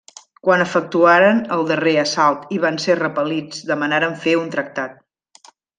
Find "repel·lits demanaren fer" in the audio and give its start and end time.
3.05-4.39